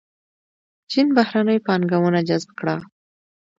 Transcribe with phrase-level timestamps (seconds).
[0.91, 2.75] چین بهرنۍ پانګونه جذب کړه.